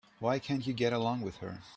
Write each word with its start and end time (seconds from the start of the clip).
Why 0.17 0.39
can't 0.39 0.65
you 0.65 0.73
get 0.73 0.93
along 0.93 1.21
with 1.21 1.37
her? 1.41 1.59